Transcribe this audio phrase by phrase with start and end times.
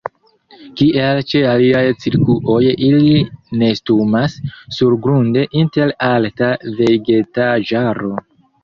[0.79, 2.57] Kiel ĉe aliaj cirkuoj
[2.89, 3.13] ili
[3.65, 4.41] nestumas
[4.79, 8.17] surgrunde inter alta vegetaĵaro.